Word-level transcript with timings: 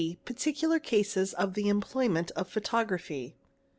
Particular 0.25 0.79
cases 0.79 1.31
of 1.35 1.53
the 1.53 1.69
employment 1.69 2.31
of 2.31 2.47
Photography. 2.49 3.35